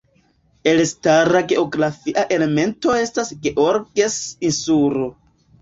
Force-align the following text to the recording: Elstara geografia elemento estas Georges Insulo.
Elstara 0.71 1.41
geografia 1.51 2.25
elemento 2.37 2.97
estas 3.03 3.31
Georges 3.45 4.17
Insulo. 4.51 5.13